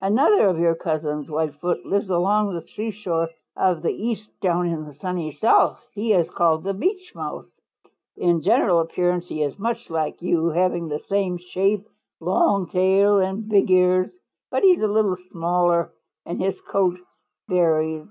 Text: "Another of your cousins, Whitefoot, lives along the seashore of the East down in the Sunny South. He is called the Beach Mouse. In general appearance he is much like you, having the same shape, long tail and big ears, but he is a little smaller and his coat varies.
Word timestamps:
"Another 0.00 0.48
of 0.48 0.58
your 0.58 0.74
cousins, 0.74 1.28
Whitefoot, 1.30 1.86
lives 1.86 2.10
along 2.10 2.52
the 2.54 2.66
seashore 2.66 3.28
of 3.54 3.82
the 3.82 3.92
East 3.92 4.30
down 4.40 4.66
in 4.66 4.84
the 4.84 4.94
Sunny 4.96 5.30
South. 5.30 5.86
He 5.92 6.12
is 6.12 6.28
called 6.28 6.64
the 6.64 6.74
Beach 6.74 7.12
Mouse. 7.14 7.46
In 8.16 8.42
general 8.42 8.80
appearance 8.80 9.28
he 9.28 9.44
is 9.44 9.56
much 9.60 9.88
like 9.88 10.20
you, 10.20 10.46
having 10.50 10.88
the 10.88 11.04
same 11.08 11.36
shape, 11.38 11.86
long 12.18 12.66
tail 12.68 13.20
and 13.20 13.48
big 13.48 13.70
ears, 13.70 14.10
but 14.50 14.64
he 14.64 14.72
is 14.72 14.82
a 14.82 14.88
little 14.88 15.16
smaller 15.30 15.92
and 16.24 16.42
his 16.42 16.60
coat 16.62 16.98
varies. 17.48 18.08